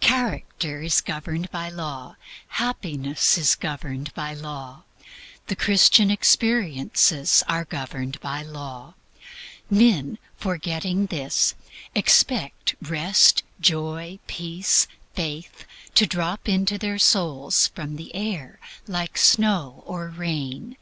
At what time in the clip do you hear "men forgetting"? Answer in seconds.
9.70-11.06